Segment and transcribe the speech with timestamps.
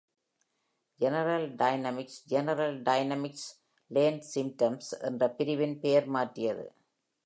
[1.01, 3.47] General Dynamics "General Dynamics
[3.91, 6.65] Land Systems" என்ற பிரிவின் பெயர் மாற்றியது.